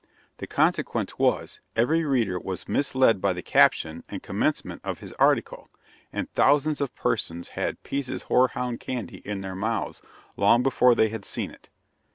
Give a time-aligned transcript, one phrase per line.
[0.37, 5.69] The consequence was, every reader was misled by the caption and commencement of his article,
[6.11, 10.01] and thousands of persons had "Pease's Hoarhound Candy" in their mouths
[10.37, 11.69] long before they had seen it!